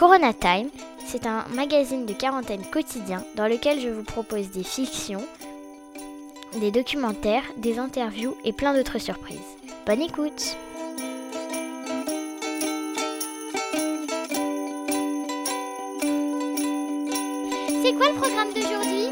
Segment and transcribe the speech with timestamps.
[0.00, 0.70] Corona Time,
[1.04, 5.22] c'est un magazine de quarantaine quotidien dans lequel je vous propose des fictions,
[6.58, 9.36] des documentaires, des interviews et plein d'autres surprises.
[9.84, 10.56] Bonne écoute
[17.82, 19.10] C'est quoi le programme d'aujourd'hui?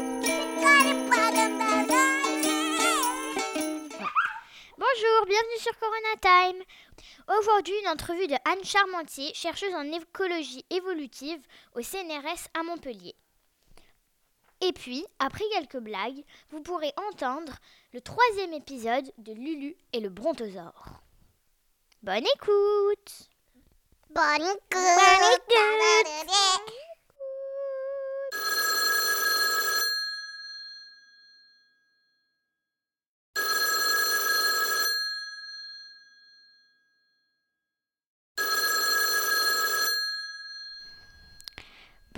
[4.79, 6.58] Bonjour, bienvenue sur Corona Time.
[7.39, 11.39] Aujourd'hui, une entrevue de Anne Charmentier, chercheuse en écologie évolutive
[11.73, 13.15] au CNRS à Montpellier.
[14.61, 17.53] Et puis, après quelques blagues, vous pourrez entendre
[17.93, 21.01] le troisième épisode de Lulu et le brontosaure.
[22.03, 23.29] Bonne écoute
[24.09, 25.55] Bonne écoute.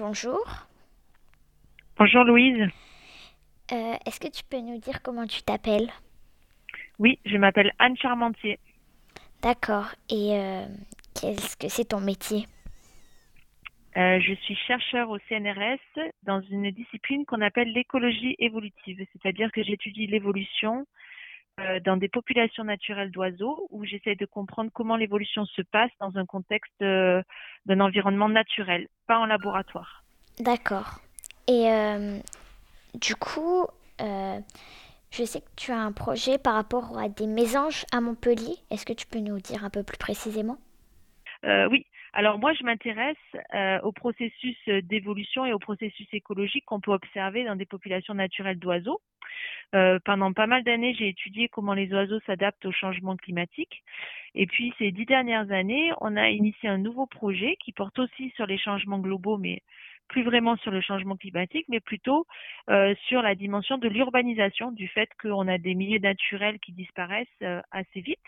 [0.01, 0.43] Bonjour.
[1.95, 2.67] Bonjour Louise.
[3.71, 5.91] Euh, Est-ce que tu peux nous dire comment tu t'appelles?
[6.97, 8.57] Oui, je m'appelle Anne Charmentier.
[9.43, 9.89] D'accord.
[10.09, 10.65] Et euh,
[11.13, 12.47] qu'est-ce que c'est ton métier?
[13.95, 19.61] Euh, je suis chercheur au CNRS dans une discipline qu'on appelle l'écologie évolutive, c'est-à-dire que
[19.61, 20.87] j'étudie l'évolution
[21.83, 26.25] dans des populations naturelles d'oiseaux où j'essaie de comprendre comment l'évolution se passe dans un
[26.25, 27.21] contexte euh,
[27.65, 30.03] d'un environnement naturel, pas en laboratoire.
[30.39, 30.99] D'accord.
[31.47, 32.19] Et euh,
[32.95, 33.65] du coup,
[34.01, 34.39] euh,
[35.11, 38.55] je sais que tu as un projet par rapport à des mésanges à Montpellier.
[38.69, 40.57] Est-ce que tu peux nous dire un peu plus précisément?
[41.43, 43.15] Euh, oui, alors moi je m'intéresse
[43.53, 48.59] euh, au processus d'évolution et au processus écologique qu'on peut observer dans des populations naturelles
[48.59, 49.01] d'oiseaux.
[49.73, 53.83] Euh, pendant pas mal d'années, j'ai étudié comment les oiseaux s'adaptent au changement climatique.
[54.35, 58.31] Et puis ces dix dernières années, on a initié un nouveau projet qui porte aussi
[58.35, 59.61] sur les changements globaux, mais
[60.09, 62.27] plus vraiment sur le changement climatique, mais plutôt
[62.69, 67.27] euh, sur la dimension de l'urbanisation, du fait qu'on a des milieux naturels qui disparaissent
[67.43, 68.19] euh, assez vite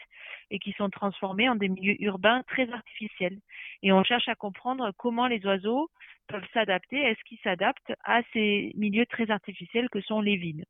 [0.53, 3.39] et qui sont transformés en des milieux urbains très artificiels.
[3.81, 5.89] Et on cherche à comprendre comment les oiseaux
[6.27, 10.63] peuvent s'adapter, est-ce qu'ils s'adaptent à ces milieux très artificiels que sont les villes.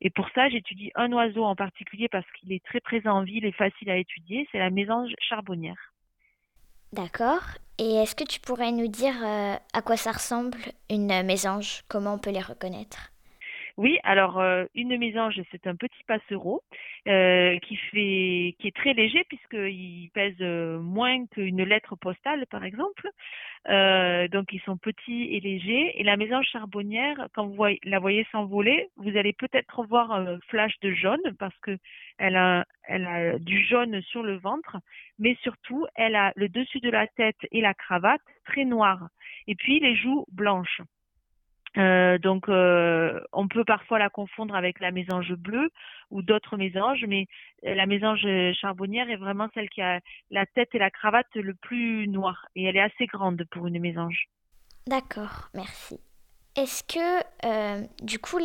[0.00, 3.44] Et pour ça, j'étudie un oiseau en particulier parce qu'il est très présent en ville
[3.44, 5.92] et facile à étudier, c'est la mésange charbonnière.
[6.94, 7.42] D'accord.
[7.78, 10.56] Et est-ce que tu pourrais nous dire euh, à quoi ça ressemble
[10.88, 11.82] une euh, mésange?
[11.88, 13.12] Comment on peut les reconnaître?
[13.78, 16.62] Oui, alors euh, une mésange, c'est un petit passereau
[17.06, 22.64] euh, qui fait, qui est très léger puisqu'il pèse euh, moins qu'une lettre postale, par
[22.64, 23.08] exemple.
[23.68, 25.92] Euh, donc ils sont petits et légers.
[25.94, 30.74] Et la mésange charbonnière, quand vous la voyez s'envoler, vous allez peut-être voir un flash
[30.80, 31.78] de jaune parce que
[32.18, 32.64] elle a,
[33.38, 34.78] du jaune sur le ventre,
[35.20, 39.06] mais surtout elle a le dessus de la tête et la cravate très noir,
[39.46, 40.80] et puis les joues blanches.
[41.76, 45.70] Euh, donc, euh, on peut parfois la confondre avec la mésange bleue
[46.10, 47.26] ou d'autres mésanges, mais
[47.66, 48.26] euh, la mésange
[48.60, 52.64] charbonnière est vraiment celle qui a la tête et la cravate le plus noir, et
[52.64, 54.28] elle est assez grande pour une mésange.
[54.86, 56.00] D'accord, merci.
[56.56, 58.40] Est-ce que, euh, du coup,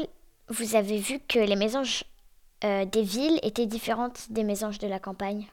[0.50, 2.03] vous avez vu que les mésanges
[2.61, 5.47] des villes étaient différentes des mésanges de la campagne?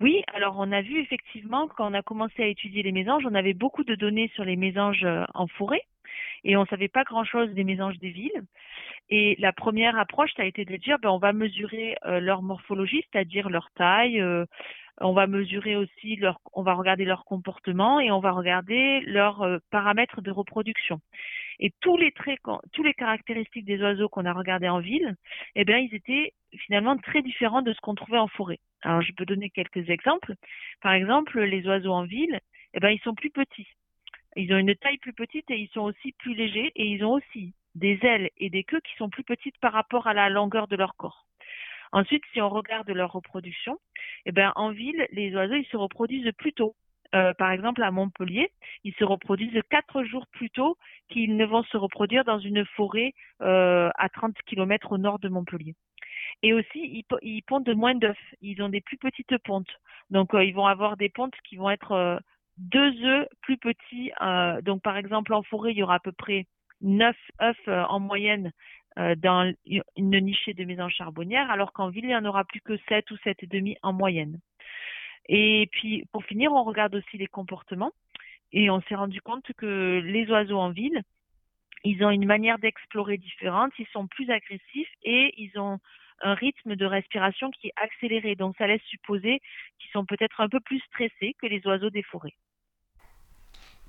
[0.00, 3.34] Oui, alors on a vu effectivement quand on a commencé à étudier les mésanges, on
[3.34, 5.82] avait beaucoup de données sur les mésanges en forêt
[6.44, 8.42] et on savait pas grand-chose des mésanges des villes.
[9.10, 12.42] Et la première approche, ça a été de dire, ben, on va mesurer euh, leur
[12.42, 14.20] morphologie, c'est-à-dire leur taille.
[14.20, 14.46] euh,
[15.00, 19.42] on va mesurer aussi leur, on va regarder leur comportement et on va regarder leurs
[19.42, 21.00] euh, paramètres de reproduction.
[21.60, 22.38] Et tous les traits,
[22.72, 25.16] tous les caractéristiques des oiseaux qu'on a regardés en ville,
[25.56, 28.60] eh bien, ils étaient finalement très différents de ce qu'on trouvait en forêt.
[28.82, 30.34] Alors, je peux donner quelques exemples.
[30.80, 32.40] Par exemple, les oiseaux en ville,
[32.74, 33.68] eh ben, ils sont plus petits.
[34.36, 37.12] Ils ont une taille plus petite et ils sont aussi plus légers et ils ont
[37.12, 40.68] aussi des ailes et des queues qui sont plus petites par rapport à la longueur
[40.68, 41.26] de leur corps.
[41.92, 43.78] Ensuite, si on regarde leur reproduction,
[44.26, 46.74] eh ben, en ville, les oiseaux, ils se reproduisent plus tôt.
[47.14, 48.50] Euh, par exemple, à Montpellier,
[48.82, 50.76] ils se reproduisent quatre jours plus tôt
[51.08, 55.28] qu'ils ne vont se reproduire dans une forêt euh, à 30 km au nord de
[55.28, 55.76] Montpellier.
[56.42, 58.16] Et aussi, ils, ils pondent moins d'œufs.
[58.40, 59.70] Ils ont des plus petites pontes.
[60.10, 62.20] Donc, euh, ils vont avoir des pontes qui vont être
[62.58, 64.12] deux œufs plus petits.
[64.22, 66.46] euh, donc, par exemple, en forêt, il y aura à peu près
[66.80, 68.52] neuf œufs euh, en moyenne
[68.98, 69.52] euh, dans
[69.96, 73.10] une nichée de mésanges charbonnières, alors qu'en ville, il n'y en aura plus que sept
[73.10, 74.38] ou sept et demi en moyenne.
[75.28, 77.92] Et puis, pour finir, on regarde aussi les comportements.
[78.52, 81.02] Et on s'est rendu compte que les oiseaux en ville,
[81.82, 85.80] ils ont une manière d'explorer différente, ils sont plus agressifs et ils ont
[86.22, 88.34] un rythme de respiration qui est accéléré.
[88.34, 89.40] Donc ça laisse supposer
[89.78, 92.34] qu'ils sont peut-être un peu plus stressés que les oiseaux des forêts.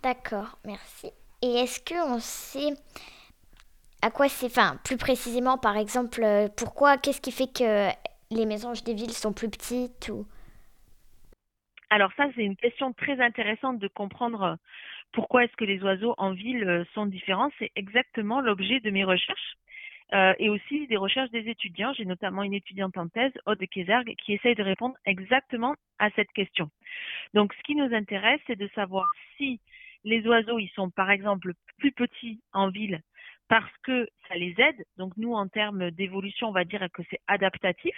[0.04, 1.12] D'accord, merci.
[1.42, 2.74] Et est-ce qu'on sait
[4.02, 7.90] à quoi c'est, enfin, plus précisément, par exemple, euh, pourquoi, qu'est-ce qui fait que
[8.30, 10.28] les mésanges des villes sont plus petites ou...
[11.90, 14.56] Alors ça, c'est une question très intéressante de comprendre euh,
[15.12, 17.50] pourquoi est-ce que les oiseaux en ville euh, sont différents.
[17.58, 19.56] C'est exactement l'objet de mes recherches.
[20.14, 21.94] Et aussi des recherches des étudiants.
[21.94, 26.32] J'ai notamment une étudiante en thèse, Aude Kézergue, qui essaye de répondre exactement à cette
[26.34, 26.70] question.
[27.34, 29.08] Donc, ce qui nous intéresse, c'est de savoir
[29.38, 29.60] si
[30.06, 33.02] les oiseaux, ils sont par exemple plus petits en ville
[33.48, 34.86] parce que ça les aide.
[34.98, 37.96] Donc nous, en termes d'évolution, on va dire que c'est adaptatif.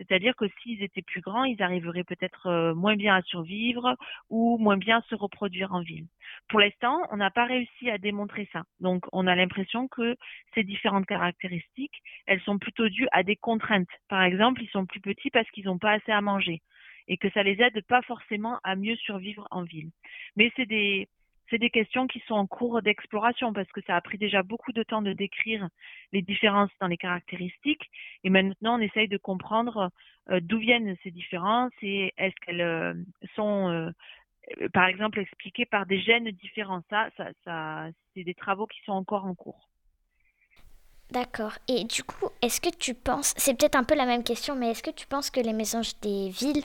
[0.00, 3.96] C'est-à-dire que s'ils étaient plus grands, ils arriveraient peut-être euh, moins bien à survivre
[4.30, 6.06] ou moins bien à se reproduire en ville.
[6.48, 8.62] Pour l'instant, on n'a pas réussi à démontrer ça.
[8.80, 10.16] Donc on a l'impression que
[10.54, 13.88] ces différentes caractéristiques, elles sont plutôt dues à des contraintes.
[14.08, 16.62] Par exemple, ils sont plus petits parce qu'ils n'ont pas assez à manger
[17.06, 19.90] et que ça les aide pas forcément à mieux survivre en ville.
[20.36, 21.08] Mais c'est des
[21.50, 24.72] c'est des questions qui sont en cours d'exploration parce que ça a pris déjà beaucoup
[24.72, 25.68] de temps de décrire
[26.12, 27.90] les différences dans les caractéristiques
[28.24, 29.90] et maintenant on essaye de comprendre
[30.30, 32.94] euh, d'où viennent ces différences et est-ce qu'elles euh,
[33.34, 33.90] sont euh,
[34.72, 36.82] par exemple expliquées par des gènes différents.
[36.88, 39.68] Ça, ça, ça c'est des travaux qui sont encore en cours.
[41.10, 41.54] D'accord.
[41.66, 44.70] Et du coup, est-ce que tu penses, c'est peut-être un peu la même question, mais
[44.70, 46.62] est-ce que tu penses que les mésanges des villes,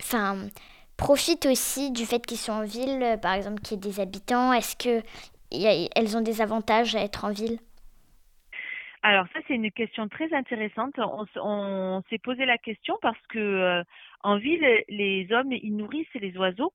[0.00, 0.48] enfin,
[0.96, 4.00] profitent aussi du fait qu'ils sont en ville, euh, par exemple qu'il y ait des
[4.00, 4.52] habitants.
[4.52, 7.58] Est-ce qu'elles ont des avantages à être en ville?
[9.02, 10.94] Alors ça c'est une question très intéressante.
[11.36, 13.82] On, s'est posé la question parce que euh,
[14.22, 16.72] en ville les hommes ils nourrissent les oiseaux,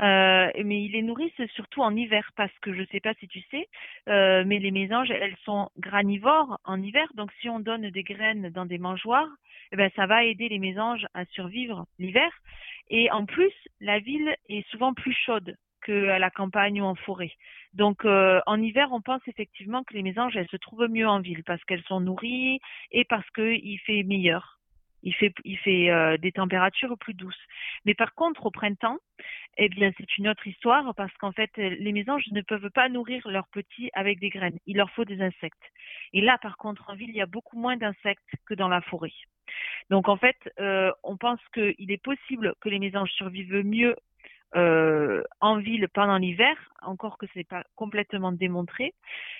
[0.00, 3.28] euh, mais ils les nourrissent surtout en hiver parce que je ne sais pas si
[3.28, 3.68] tu sais,
[4.06, 7.08] mais les mésanges elles sont granivores en hiver.
[7.14, 9.30] Donc si on donne des graines dans des mangeoires,
[9.72, 12.30] eh ben ça va aider les mésanges à survivre l'hiver.
[12.88, 17.32] Et en plus, la ville est souvent plus chaude qu'à la campagne ou en forêt.
[17.74, 21.20] Donc euh, en hiver, on pense effectivement que les mésanges, elles se trouvent mieux en
[21.20, 22.60] ville parce qu'elles sont nourries
[22.90, 24.58] et parce qu'il fait meilleur.
[25.02, 25.32] Il fait,
[25.90, 27.34] euh, des températures plus douces.
[27.84, 28.98] Mais par contre, au printemps,
[29.56, 33.26] eh bien, c'est une autre histoire parce qu'en fait, les mésanges ne peuvent pas nourrir
[33.28, 34.58] leurs petits avec des graines.
[34.66, 35.62] Il leur faut des insectes.
[36.12, 38.80] Et là, par contre, en ville, il y a beaucoup moins d'insectes que dans la
[38.80, 39.12] forêt.
[39.90, 43.94] Donc en fait, euh, on pense qu'il est possible que les mésanges survivent mieux
[44.54, 48.94] euh, en ville pendant l'hiver, encore que ce n'est pas complètement démontré.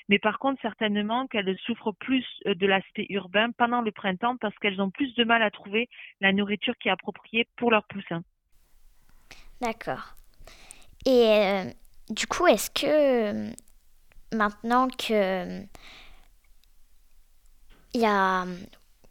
[0.09, 4.55] Mais par contre, certainement qu'elles souffrent plus euh, de l'aspect urbain pendant le printemps parce
[4.59, 5.89] qu'elles ont plus de mal à trouver
[6.21, 8.23] la nourriture qui est appropriée pour leurs poussins.
[9.61, 10.17] D'accord.
[11.07, 11.63] Et
[12.11, 13.55] du coup, est-ce que
[14.37, 15.63] maintenant que
[17.95, 18.45] il y a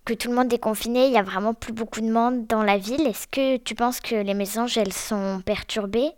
[0.05, 2.63] que tout le monde est confiné, il y a vraiment plus beaucoup de monde dans
[2.63, 3.05] la ville.
[3.07, 6.11] Est-ce que tu penses que les mésanges, elles sont perturbées?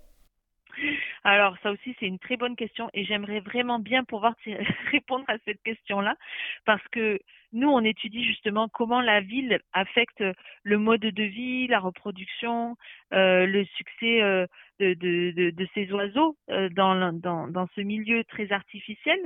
[1.23, 4.33] Alors ça aussi c'est une très bonne question et j'aimerais vraiment bien pouvoir
[4.91, 6.15] répondre à cette question-là
[6.63, 7.19] parce que
[7.51, 10.23] nous on étudie justement comment la ville affecte
[10.63, 12.77] le mode de vie, la reproduction,
[13.13, 14.45] euh, le succès euh,
[14.79, 19.19] de, ces oiseaux euh, dans ce milieu très artificiel.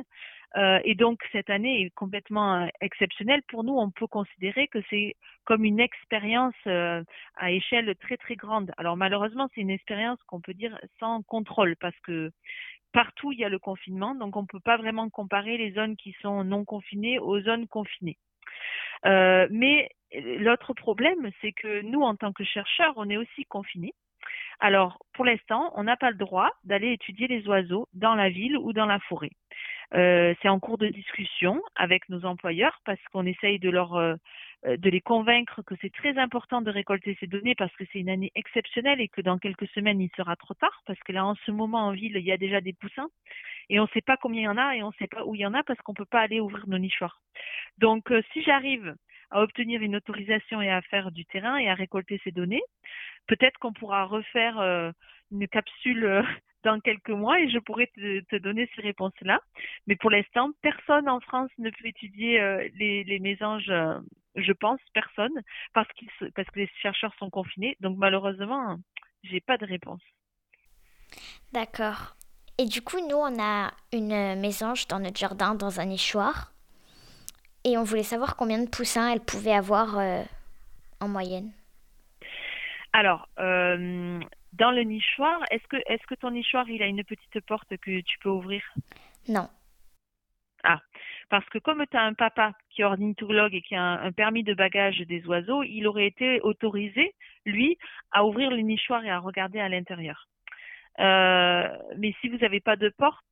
[0.58, 3.42] Euh, et donc cette année est complètement euh, exceptionnelle.
[3.48, 5.16] Pour nous, on peut considérer que c'est
[5.46, 7.04] comme une expérience euh,
[7.38, 8.72] à échelle très très grande.
[8.78, 12.32] Alors malheureusement, c'est une expérience qu'on peut dire sans contrôle parce que
[12.92, 15.96] partout il y a le confinement, donc on ne peut pas vraiment comparer les zones
[15.96, 18.18] qui sont non confinées aux zones confinées.
[19.06, 23.94] mais l'autre problème, c'est que nous, en tant que chercheurs, on est aussi confinés.
[24.60, 28.58] Alors, pour l'instant, on n'a pas le droit d'aller étudier les oiseaux dans la ville
[28.58, 29.32] ou dans la forêt.
[29.94, 34.16] Euh, c'est en cours de discussion avec nos employeurs parce qu'on essaye de leur euh,
[34.64, 38.10] de les convaincre que c'est très important de récolter ces données parce que c'est une
[38.10, 41.36] année exceptionnelle et que dans quelques semaines il sera trop tard parce que là en
[41.46, 43.10] ce moment en ville il y a déjà des poussins
[43.70, 45.26] et on ne sait pas combien il y en a et on ne sait pas
[45.26, 47.22] où il y en a parce qu'on ne peut pas aller ouvrir nos nichoirs.
[47.78, 48.96] Donc euh, si j'arrive
[49.30, 52.64] à obtenir une autorisation et à faire du terrain et à récolter ces données,
[53.28, 54.60] peut-être qu'on pourra refaire
[55.32, 56.26] une capsule
[56.64, 59.40] dans quelques mois et je pourrais te, donner ces réponses-là.
[59.88, 64.00] Mais pour l'instant, personne en France ne peut étudier euh, les, les, mésanges, euh,
[64.36, 65.42] je pense, personne,
[65.74, 65.88] parce,
[66.36, 67.78] parce que les chercheurs sont confinés.
[67.80, 68.78] Donc malheureusement,
[69.24, 70.02] j'ai pas de réponse.
[71.54, 72.16] D'accord.
[72.58, 76.54] Et du coup, nous, on a une mésange dans notre jardin, dans un nichoir.
[77.64, 80.24] Et on voulait savoir combien de poussins elle pouvait avoir euh,
[81.00, 81.52] en moyenne.
[82.94, 83.30] Alors,
[84.54, 88.02] dans le nichoir, est-ce que, est que ton nichoir, il a une petite porte que
[88.02, 88.62] tu peux ouvrir?
[89.28, 89.48] Non.
[90.64, 90.80] Ah,
[91.30, 94.44] Parce que comme tu as un papa qui est ornithologue et qui a un, permis
[94.44, 97.16] de bagage des oiseaux, il aurait été autorisé,
[97.46, 97.78] lui,
[98.12, 100.28] à ouvrir le nichoir et à regarder à l'intérieur.
[101.00, 101.68] Euh,
[101.98, 103.26] mais si vous n'avez pas de porte,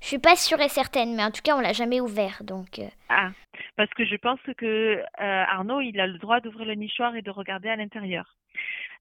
[0.00, 2.78] je suis pas sûre et certaine, mais en tout cas, on l'a jamais ouvert, donc.
[2.78, 2.88] Euh.
[3.08, 3.30] Ah,
[3.76, 7.22] parce que je pense que euh, Arnaud, il a le droit d'ouvrir le nichoir et
[7.22, 8.36] de regarder à l'intérieur.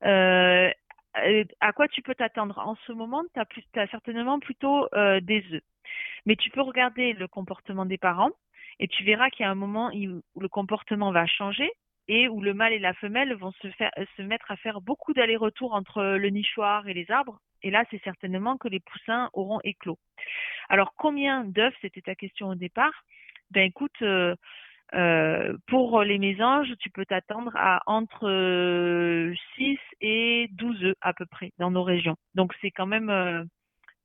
[0.05, 0.69] Euh,
[1.59, 2.59] à quoi tu peux t'attendre?
[2.59, 3.39] En ce moment, tu
[3.79, 4.88] as, certainement plutôt
[5.21, 5.63] des œufs.
[6.25, 8.31] Mais tu peux regarder le comportement des parents
[8.79, 11.69] et tu verras qu'il y a un moment où le comportement va changer
[12.07, 16.01] et où le mâle et la femelle vont se mettre à faire beaucoup d'allers-retours entre
[16.03, 17.39] le nichoir et les arbres.
[17.61, 19.99] Et là, c'est certainement que les poussins auront éclos.
[20.69, 23.03] Alors, combien d'œufs, c'était ta question au départ?
[23.51, 24.35] Ben écoute, euh,
[24.93, 28.22] euh, pour les mésanges, tu peux t'attendre à entre
[29.55, 32.15] 6 euh, et 12 œufs à peu près dans nos régions.
[32.36, 33.48] Donc, c'est quand même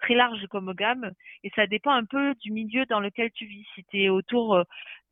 [0.00, 1.12] très large comme gamme
[1.42, 3.66] et ça dépend un peu du milieu dans lequel tu vis.
[3.74, 4.62] Si tu es autour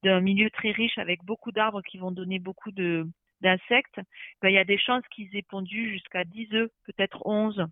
[0.02, 3.06] d'un milieu très riche avec beaucoup d'arbres qui vont donner beaucoup de
[3.40, 4.00] d'insectes,
[4.40, 7.66] ben, il y a des chances qu'ils aient pondu jusqu'à 10 œufs, peut-être 11.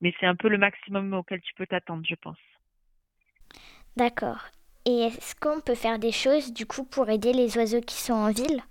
[0.00, 2.38] Mais c'est un peu le maximum auquel tu peux t'attendre, je pense.
[3.96, 4.48] D'accord.
[4.86, 8.12] Et est-ce qu'on peut faire des choses du coup pour aider les oiseaux qui sont
[8.12, 8.62] en ville?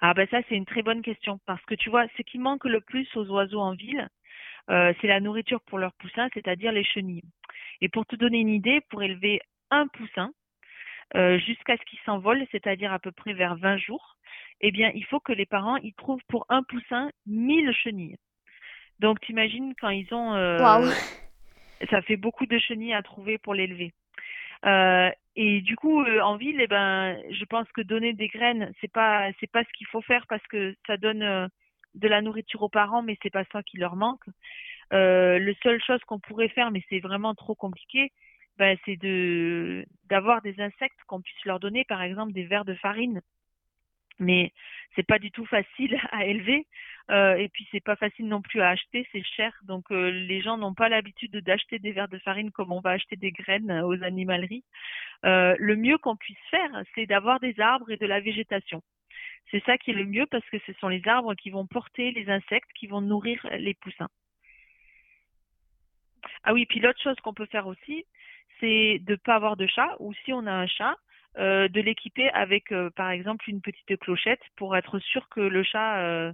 [0.00, 2.64] Ah ben ça c'est une très bonne question parce que tu vois, ce qui manque
[2.64, 4.08] le plus aux oiseaux en ville,
[4.70, 7.24] euh, c'est la nourriture pour leurs poussins, c'est-à-dire les chenilles.
[7.80, 10.30] Et pour te donner une idée, pour élever un poussin,
[11.16, 14.16] euh, jusqu'à ce qu'il s'envole, c'est-à-dire à peu près vers 20 jours,
[14.60, 18.16] eh bien, il faut que les parents y trouvent pour un poussin 1000 chenilles.
[19.00, 20.34] Donc, t'imagines quand ils ont...
[20.34, 20.90] Euh,
[21.90, 23.92] ça fait beaucoup de chenilles à trouver pour l'élever.
[24.66, 28.72] Euh, et du coup, euh, en ville, eh ben, je pense que donner des graines,
[28.80, 31.48] c'est pas, c'est pas ce qu'il faut faire parce que ça donne euh,
[31.94, 34.24] de la nourriture aux parents, mais c'est pas ça qui leur manque.
[34.92, 38.12] Euh, le seule chose qu'on pourrait faire, mais c'est vraiment trop compliqué,
[38.58, 42.74] ben, c'est de d'avoir des insectes qu'on puisse leur donner, par exemple des vers de
[42.74, 43.20] farine.
[44.18, 44.52] Mais
[44.94, 46.66] c'est pas du tout facile à élever
[47.10, 49.52] euh, et puis c'est pas facile non plus à acheter, c'est cher.
[49.64, 52.90] Donc euh, les gens n'ont pas l'habitude d'acheter des verres de farine comme on va
[52.90, 54.64] acheter des graines euh, aux animaleries.
[55.24, 58.82] Euh, le mieux qu'on puisse faire, c'est d'avoir des arbres et de la végétation.
[59.50, 62.10] C'est ça qui est le mieux parce que ce sont les arbres qui vont porter
[62.12, 64.08] les insectes, qui vont nourrir les poussins.
[66.42, 68.06] Ah oui, puis l'autre chose qu'on peut faire aussi,
[68.60, 70.96] c'est de ne pas avoir de chat ou si on a un chat,
[71.38, 76.32] euh, de l'équiper avec par exemple une petite clochette pour être sûr que le chat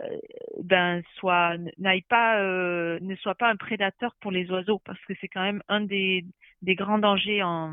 [0.00, 0.18] euh,
[0.62, 5.14] ben soit n'aille pas euh, ne soit pas un prédateur pour les oiseaux parce que
[5.20, 6.24] c'est quand même un des,
[6.62, 7.72] grands dangers en,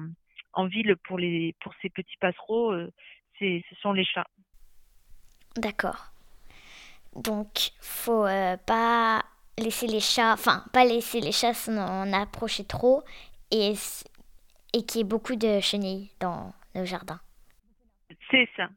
[0.67, 2.91] ville pour les pour ces petits passereaux euh,
[3.37, 4.27] c'est ce sont les chats.
[5.57, 6.13] D'accord.
[7.15, 8.27] Donc faut
[8.65, 9.21] pas
[9.57, 13.03] laisser les chats enfin pas laisser les chats s'en approcher trop
[14.75, 17.21] et qu'il y ait beaucoup de chenilles dans nos jardins.
[18.29, 18.67] C'est ça.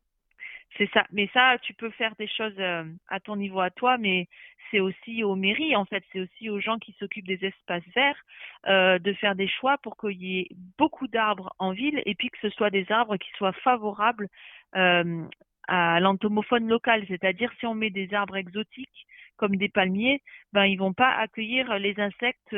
[0.77, 1.05] C'est ça.
[1.11, 4.29] Mais ça, tu peux faire des choses euh, à ton niveau à toi, mais
[4.71, 8.23] c'est aussi aux mairies, en fait, c'est aussi aux gens qui s'occupent des espaces verts
[8.69, 12.29] euh, de faire des choix pour qu'il y ait beaucoup d'arbres en ville et puis
[12.29, 14.29] que ce soit des arbres qui soient favorables
[14.77, 15.25] euh,
[15.67, 17.05] à l'entomophone local.
[17.09, 21.79] C'est-à-dire si on met des arbres exotiques comme des palmiers, ben ils vont pas accueillir
[21.79, 22.55] les insectes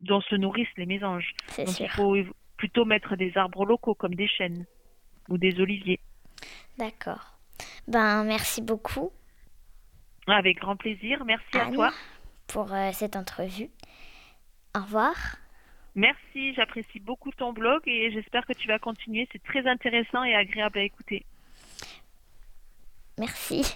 [0.00, 1.32] dont se nourrissent les mésanges.
[1.56, 2.16] Donc il faut
[2.60, 4.66] plutôt mettre des arbres locaux comme des chênes
[5.30, 5.98] ou des oliviers.
[6.76, 7.38] D'accord.
[7.88, 9.10] Ben, merci beaucoup.
[10.26, 11.24] Avec grand plaisir.
[11.24, 11.90] Merci à toi.
[12.48, 13.70] Pour euh, cette entrevue.
[14.76, 15.14] Au revoir.
[15.94, 19.26] Merci, j'apprécie beaucoup ton blog et j'espère que tu vas continuer.
[19.32, 21.24] C'est très intéressant et agréable à écouter.
[23.18, 23.74] Merci.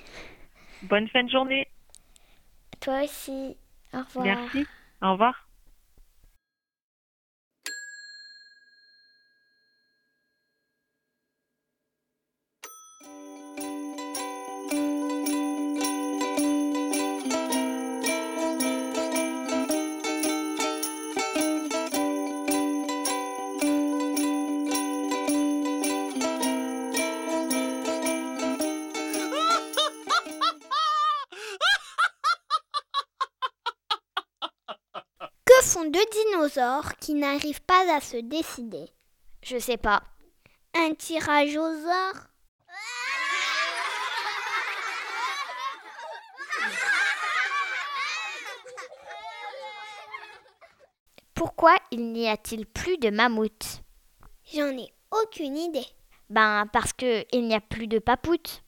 [0.82, 1.66] Bonne fin de journée.
[2.80, 3.56] Toi aussi.
[3.94, 4.26] Au revoir.
[4.26, 4.66] Merci.
[5.00, 5.43] Au revoir.
[37.00, 38.86] Qui n'arrivent pas à se décider
[39.42, 40.02] Je sais pas.
[40.74, 42.26] Un tirage aux sorts
[51.34, 53.82] Pourquoi il n'y a-t-il plus de mammouths?
[54.52, 55.86] J'en ai aucune idée.
[56.30, 58.63] Ben parce que il n'y a plus de papoutes.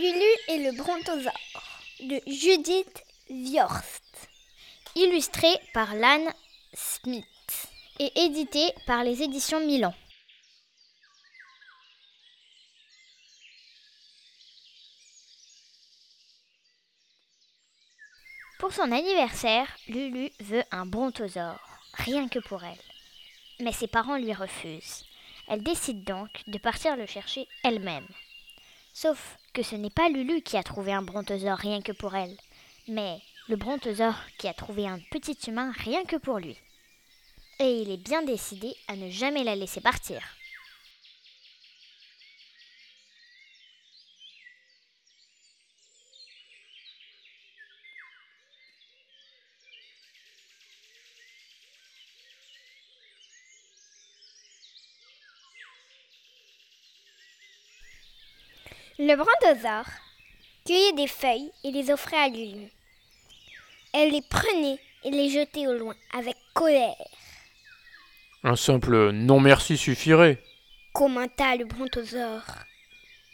[0.00, 1.34] Lulu et le brontosaure
[2.00, 4.30] de Judith Viorst.
[4.96, 6.32] Illustré par Lanne
[6.72, 9.94] Smith et édité par les éditions Milan.
[18.58, 21.60] Pour son anniversaire, Lulu veut un brontosaure,
[21.92, 22.80] rien que pour elle.
[23.62, 25.04] Mais ses parents lui refusent.
[25.46, 28.08] Elle décide donc de partir le chercher elle-même.
[28.92, 32.36] Sauf que ce n'est pas Lulu qui a trouvé un brontosaure rien que pour elle,
[32.88, 36.56] mais le brontosaure qui a trouvé un petit humain rien que pour lui.
[37.58, 40.20] Et il est bien décidé à ne jamais la laisser partir.
[59.02, 59.86] Le brontosaure
[60.66, 62.68] cueillait des feuilles et les offrait à Lulu.
[63.94, 67.08] Elle les prenait et les jetait au loin avec colère.
[68.44, 70.42] Un simple non merci suffirait.
[70.92, 72.44] Commenta le brontosaure.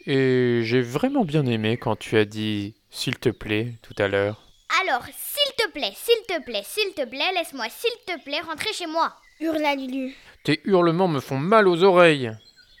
[0.05, 4.41] Et j'ai vraiment bien aimé quand tu as dit s'il te plaît tout à l'heure.
[4.83, 8.71] Alors, s'il te plaît, s'il te plaît, s'il te plaît, laisse-moi, s'il te plaît, rentrer
[8.71, 9.13] chez moi.
[9.41, 10.15] Hurla Lulu.
[10.45, 12.31] Tes hurlements me font mal aux oreilles.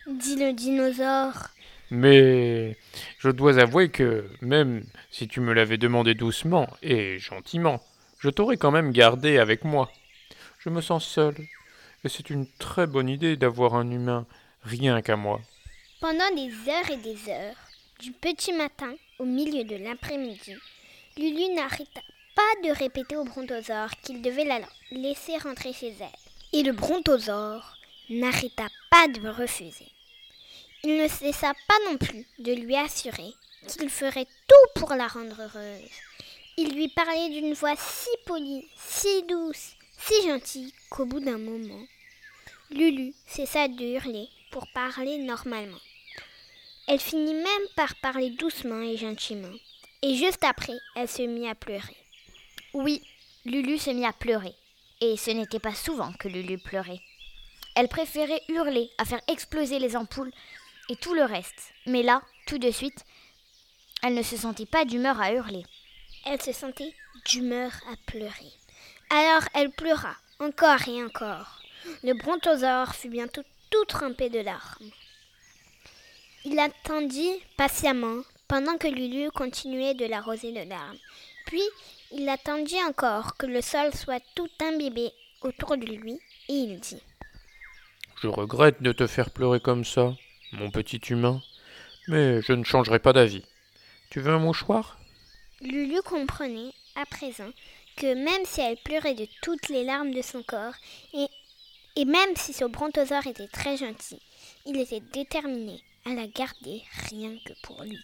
[0.07, 1.49] Dit le dinosaure.
[1.89, 2.77] Mais
[3.19, 7.81] je dois avouer que, même si tu me l'avais demandé doucement et gentiment,
[8.19, 9.91] je t'aurais quand même gardé avec moi.
[10.59, 11.35] Je me sens seul,
[12.03, 14.25] et c'est une très bonne idée d'avoir un humain
[14.63, 15.39] rien qu'à moi.
[16.01, 17.55] Pendant des heures et des heures,
[17.99, 20.55] du petit matin au milieu de l'après-midi,
[21.17, 22.01] Lulu n'arrêta
[22.35, 24.59] pas de répéter au brontosaure qu'il devait la
[24.91, 26.07] laisser rentrer chez elle.
[26.53, 27.77] Et le brontosaure
[28.09, 29.87] n'arrêta pas de refuser.
[30.83, 33.33] Il ne cessa pas non plus de lui assurer
[33.67, 35.89] qu'il ferait tout pour la rendre heureuse.
[36.57, 41.83] Il lui parlait d'une voix si polie, si douce, si gentille qu'au bout d'un moment,
[42.69, 45.79] Lulu cessa de hurler pour parler normalement.
[46.87, 49.55] Elle finit même par parler doucement et gentiment.
[50.01, 51.97] Et juste après, elle se mit à pleurer.
[52.73, 53.01] Oui,
[53.45, 54.53] Lulu se mit à pleurer.
[55.01, 57.01] Et ce n'était pas souvent que Lulu pleurait.
[57.75, 60.31] Elle préférait hurler à faire exploser les ampoules
[60.89, 61.73] et tout le reste.
[61.85, 63.05] Mais là, tout de suite,
[64.03, 65.63] elle ne se sentait pas d'humeur à hurler.
[66.25, 66.93] Elle se sentait
[67.25, 68.51] d'humeur à pleurer.
[69.09, 71.61] Alors elle pleura, encore et encore.
[72.03, 74.91] Le brontosaure fut bientôt tout trempé de larmes.
[76.45, 80.97] Il attendit patiemment pendant que Lulu continuait de l'arroser de larmes.
[81.45, 81.63] Puis
[82.11, 86.19] il attendit encore que le sol soit tout imbibé autour de lui
[86.49, 87.01] et il dit
[88.21, 90.13] Je regrette de te faire pleurer comme ça,
[90.53, 91.41] mon petit humain,
[92.07, 93.43] mais je ne changerai pas d'avis.
[94.09, 94.97] Tu veux un mouchoir?
[95.61, 97.51] Lulu comprenait à présent
[97.97, 100.75] que même si elle pleurait de toutes les larmes de son corps,
[101.13, 104.19] et, même si ce brontosaure était très gentil,
[104.65, 107.99] il était déterminé à la garder rien que pour lui.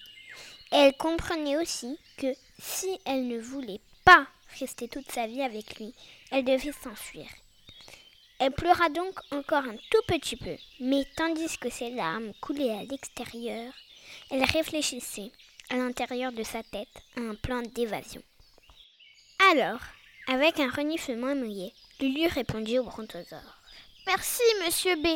[0.71, 4.25] Elle comprenait aussi que si elle ne voulait pas
[4.60, 5.93] rester toute sa vie avec lui,
[6.32, 7.27] elle devait s'enfuir.
[8.39, 12.83] Elle pleura donc encore un tout petit peu, mais tandis que ses larmes coulaient à
[12.83, 13.71] l'extérieur,
[14.31, 15.31] elle réfléchissait
[15.69, 18.21] à l'intérieur de sa tête à un plan d'évasion.
[19.51, 19.79] Alors,
[20.27, 23.59] avec un reniflement mouillé, Lulu répondit au brontosaure.
[24.07, 25.07] Merci, monsieur B.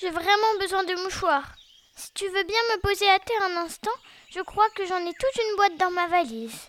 [0.00, 1.54] J'ai vraiment besoin de mouchoirs.
[1.94, 3.90] Si tu veux bien me poser à terre un instant,
[4.30, 6.68] je crois que j'en ai toute une boîte dans ma valise.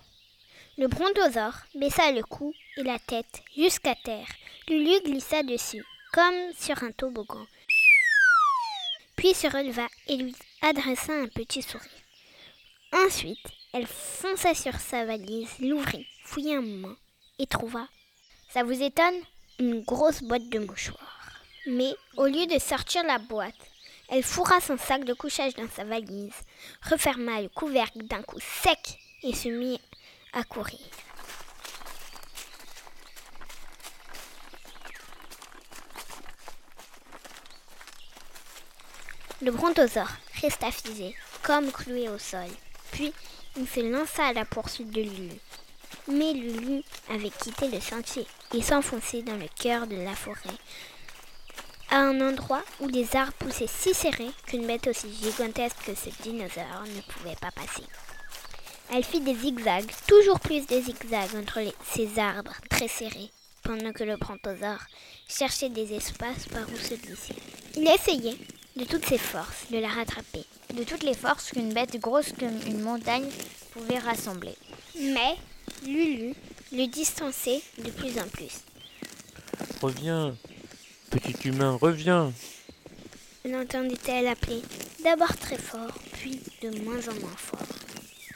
[0.78, 4.28] Le brontosaure baissa le cou et la tête jusqu'à terre.
[4.68, 5.84] Lulu glissa dessus,
[6.14, 7.48] comme sur un toboggan,
[9.16, 11.90] puis se releva et lui adressa un petit sourire.
[12.94, 16.96] Ensuite, elle fonça sur sa valise, l'ouvrit, fouilla un moment
[17.40, 17.88] et trouva,
[18.50, 19.20] Ça vous étonne
[19.58, 21.42] une grosse boîte de mouchoirs.
[21.66, 23.72] Mais au lieu de sortir la boîte,
[24.10, 26.44] elle fourra son sac de couchage dans sa valise,
[26.84, 29.82] referma le couvercle d'un coup sec et se mit
[30.34, 30.80] à courir.
[39.44, 40.08] Le brontosaure
[40.42, 42.48] resta figé, comme cloué au sol.
[42.94, 43.12] Puis
[43.58, 45.36] il se lança à la poursuite de Lulu.
[46.08, 50.56] Mais Lulu avait quitté le sentier et s'enfonçait dans le cœur de la forêt,
[51.90, 56.10] à un endroit où les arbres poussaient si serrés qu'une bête aussi gigantesque que ce
[56.24, 57.84] dinosaure ne pouvait pas passer.
[58.94, 61.60] Elle fit des zigzags, toujours plus de zigzags entre
[61.94, 63.30] ces arbres très serrés,
[63.62, 64.86] pendant que le brontosaure
[65.28, 67.36] cherchait des espaces par où se glisser.
[67.76, 68.38] Il essayait,
[68.76, 70.46] de toutes ses forces de la rattraper.
[70.74, 73.30] De toutes les forces qu'une bête grosse comme une montagne
[73.72, 74.56] pouvait rassembler.
[74.96, 75.36] Mais
[75.86, 76.34] Lulu
[76.72, 78.62] le distançait de plus en plus.
[79.82, 80.36] Reviens,
[81.12, 82.32] petit humain, reviens.
[83.46, 84.62] L'entendait-elle appeler,
[85.04, 87.60] d'abord très fort, puis de moins en moins fort.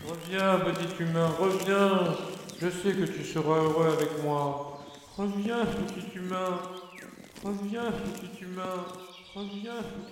[0.06, 2.16] Reviens, petit humain, reviens.
[2.62, 4.84] Je sais que tu seras heureux avec moi.
[5.18, 6.60] Reviens, petit humain.
[7.44, 8.86] Reviens, petit humain.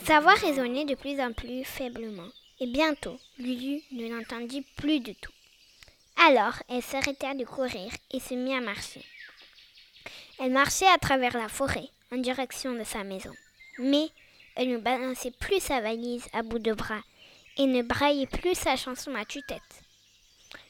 [0.04, 5.16] Sa voix résonnait de plus en plus faiblement, et bientôt Lulu ne l'entendit plus du
[5.16, 5.32] tout.
[6.28, 9.04] Alors elle s'arrêta de courir et se mit à marcher.
[10.40, 13.34] Elle marchait à travers la forêt en direction de sa maison,
[13.80, 14.10] mais
[14.56, 17.02] elle ne balançait plus sa valise à bout de bras
[17.58, 19.62] et ne braillait plus sa chanson à tue-tête.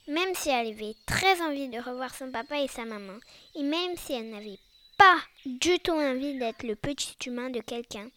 [0.08, 3.18] Même si elle avait très envie de revoir son papa et sa maman,
[3.56, 4.60] et même si elle n'avait
[4.98, 8.10] pas du tout envie d'être le petit humain de quelqu'un,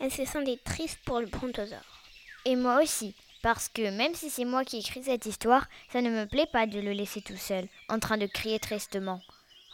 [0.00, 2.02] elle se sentait triste pour le brontosaure.
[2.44, 6.10] Et moi aussi, parce que même si c'est moi qui écris cette histoire, ça ne
[6.10, 9.20] me plaît pas de le laisser tout seul, en train de crier tristement.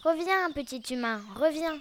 [0.05, 1.79] Reviens, petit humain, reviens.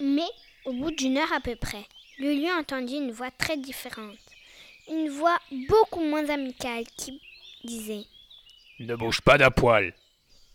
[0.00, 0.28] Mais,
[0.64, 1.84] au bout d'une heure à peu près,
[2.18, 4.18] Lulu entendit une voix très différente.
[4.88, 5.38] Une voix
[5.68, 7.20] beaucoup moins amicale qui
[7.62, 8.04] disait
[8.80, 9.94] Ne bouge pas d'un poil.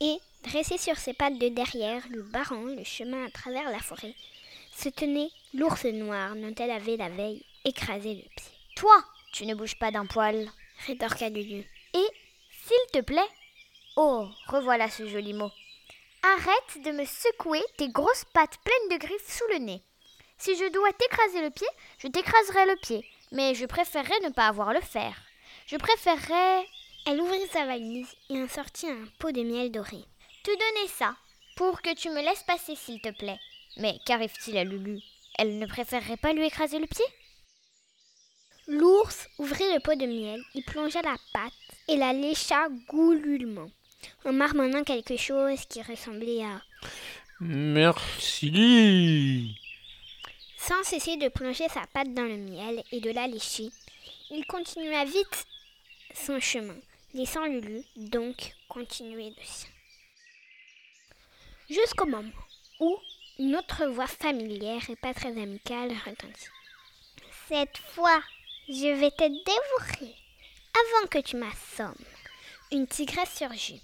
[0.02, 4.14] Et, dressé sur ses pattes de derrière, lui barrant le chemin à travers la forêt,
[4.76, 8.52] se tenait l'ours noir dont elle avait la veille écrasé le pied.
[8.76, 9.04] Toi,
[9.34, 10.50] tu ne bouges pas d'un poil,
[10.86, 11.66] rétorqua Lulu.
[11.94, 12.08] Et,
[12.52, 13.30] s'il te plaît,
[13.96, 15.52] oh, revoilà ce joli mot.
[16.36, 19.82] Arrête de me secouer tes grosses pattes pleines de griffes sous le nez.
[20.38, 21.68] Si je dois t'écraser le pied,
[22.00, 25.16] je t'écraserai le pied, mais je préférerais ne pas avoir le faire.
[25.68, 26.66] Je préférerais.
[27.06, 30.06] Elle ouvrit sa valise et en sortit un pot de miel doré.
[30.44, 31.16] Te donner ça,
[31.56, 33.40] pour que tu me laisses passer, s'il te plaît.
[33.78, 35.00] Mais qu'arrive-t-il à Lulu?
[35.40, 37.06] Elle ne préférerait pas lui écraser le pied?
[38.68, 41.54] L'ours ouvrit le pot de miel, y plongea la patte
[41.88, 43.72] et la lécha goululement,
[44.26, 46.62] en marmonnant quelque chose qui ressemblait à
[47.40, 48.50] Merci.
[50.58, 53.70] Sans cesser de plonger sa patte dans le miel et de la lécher,
[54.30, 55.46] il continua vite
[56.14, 56.78] son chemin,
[57.14, 59.73] laissant Lulu donc continuer le sien.
[61.70, 62.32] Jusqu'au moment
[62.80, 62.98] où
[63.40, 66.50] une autre voix familière et pas très amicale retentit.
[67.48, 68.22] Cette fois,
[68.68, 70.16] je vais te dévorer
[70.76, 72.06] avant que tu m'assommes.
[72.72, 73.82] Une tigresse surgit.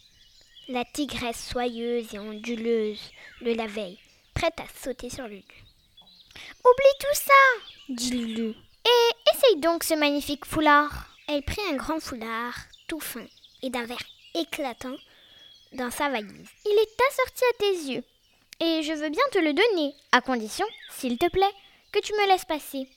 [0.68, 3.12] La tigresse soyeuse et onduleuse
[3.42, 3.98] de la veille,
[4.34, 5.44] prête à sauter sur Lulu.
[6.64, 7.34] Oublie tout ça
[7.90, 8.50] dit Lulu.
[8.86, 11.08] Et essaye donc ce magnifique foulard.
[11.28, 12.56] Elle prit un grand foulard
[12.88, 13.26] tout fin
[13.62, 14.04] et d'un verre
[14.36, 14.96] éclatant
[15.74, 16.50] dans sa valise.
[16.66, 18.04] Il est assorti à tes yeux.
[18.62, 21.54] Et je veux bien te le donner, à condition, s'il te plaît,
[21.92, 22.88] que tu me laisses passer.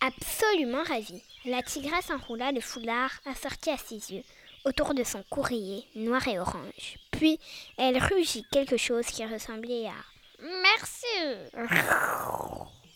[0.00, 4.22] Absolument ravie, la tigresse enroula le foulard assorti à ses yeux
[4.64, 6.98] autour de son courrier noir et orange.
[7.10, 7.38] Puis
[7.76, 9.94] elle rugit quelque chose qui ressemblait à
[10.62, 11.06] Merci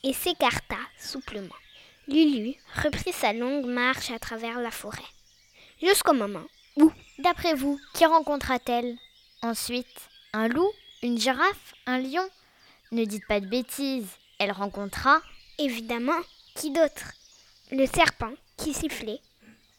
[0.02, 1.54] et s'écarta souplement.
[2.09, 4.98] Lulu reprit sa longue marche à travers la forêt,
[5.83, 6.44] jusqu'au moment
[7.18, 8.96] D'après vous, qui rencontra-t-elle?
[9.42, 10.70] Ensuite, un loup,
[11.03, 12.29] une girafe, un lion?
[12.90, 14.09] Ne dites pas de bêtises.
[14.38, 15.20] Elle rencontra
[15.59, 16.20] évidemment,
[16.57, 17.12] qui d'autre?
[17.70, 19.20] Le serpent qui sifflait,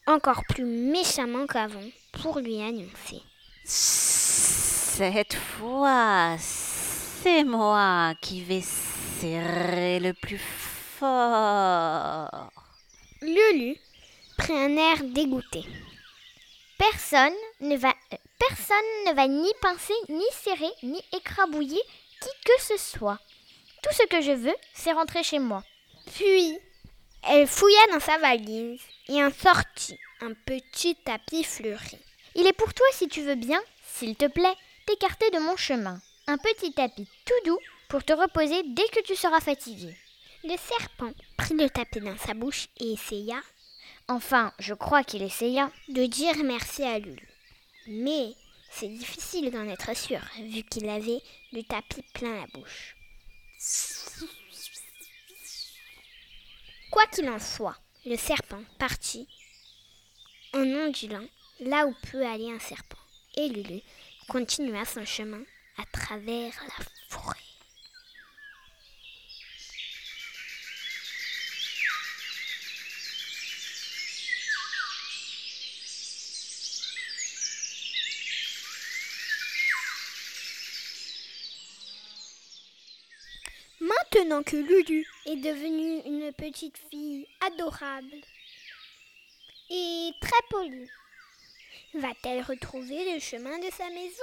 [0.06, 3.22] encore plus méchamment qu'avant, pour lui annoncer.
[3.64, 10.40] Cette fois, c'est moi qui vais serrer le plus
[10.98, 12.50] fort.
[13.20, 13.76] Lulu
[14.38, 15.64] prit un air dégoûté.
[16.78, 17.94] Personne ne va,
[18.38, 21.82] personne ne va ni pincer, ni serrer, ni écrabouiller
[22.20, 23.18] qui que ce soit.
[23.82, 25.62] Tout ce que je veux, c'est rentrer chez moi.
[26.14, 26.58] Puis,
[27.22, 31.98] elle fouilla dans sa valise et en sortit un petit tapis fleuri.
[32.34, 34.54] Il est pour toi si tu veux bien, s'il te plaît,
[34.86, 36.00] t'écarter de mon chemin.
[36.26, 37.58] Un petit tapis tout doux
[37.88, 39.96] pour te reposer dès que tu seras fatigué.
[40.44, 43.40] Le serpent prit le tapis dans sa bouche et essaya
[44.08, 45.70] Enfin, je crois qu'il essaya.
[45.88, 47.28] de dire merci à Lulu.
[47.88, 48.34] Mais
[48.70, 52.96] c'est difficile d'en être sûr, vu qu'il avait le tapis plein la bouche.
[56.90, 59.28] Quoi qu'il en soit, le serpent partit
[60.54, 61.26] en ondulant
[61.60, 62.98] là où peut aller un serpent.
[63.36, 63.80] Et Lulu
[64.28, 65.42] continua son chemin
[65.78, 67.35] à travers la forêt.
[84.28, 88.16] Que Lulu est devenue une petite fille adorable
[89.70, 90.90] et très polie,
[91.94, 94.22] va-t-elle retrouver le chemin de sa maison?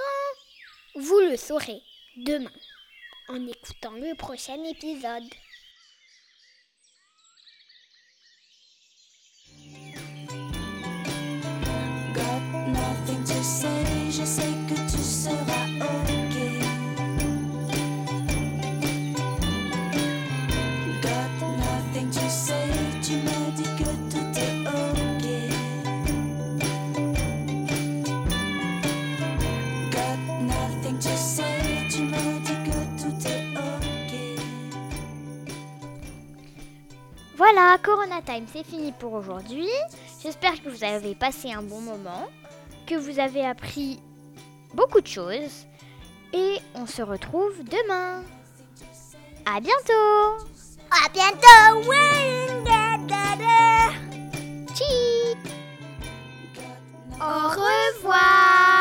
[0.96, 1.80] Vous le saurez
[2.18, 2.52] demain
[3.28, 5.24] en écoutant le prochain épisode.
[37.54, 39.68] Voilà, Corona Time, c'est fini pour aujourd'hui.
[40.20, 42.28] J'espère que vous avez passé un bon moment,
[42.84, 44.00] que vous avez appris
[44.74, 45.64] beaucoup de choses.
[46.32, 48.24] Et on se retrouve demain.
[49.46, 50.48] À bientôt.
[50.90, 51.88] À bientôt.
[57.20, 58.73] Au revoir.